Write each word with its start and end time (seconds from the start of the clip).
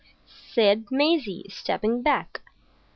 said 0.51 0.85
Maisie, 0.89 1.45
stepping 1.47 2.01
back. 2.01 2.41